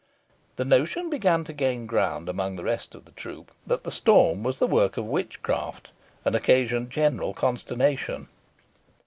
[0.55, 4.41] The notion began to gain ground amongst the rest of the troop that the storm
[4.41, 5.91] was the work of witchcraft,
[6.25, 8.27] and occasioned general consternation.